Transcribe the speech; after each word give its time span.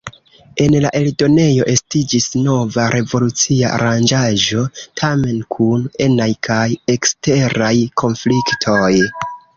En 0.63 0.75
la 0.83 0.91
eldonejo 0.99 1.65
estiĝis 1.73 2.25
nova 2.47 2.85
revolucia 2.95 3.69
aranĝaĵo, 3.75 4.63
tamen 5.03 5.39
kun 5.57 5.85
enaj 6.07 6.29
kaj 6.49 6.67
eksteraj 6.97 7.73
konfliktoj. 8.05 8.93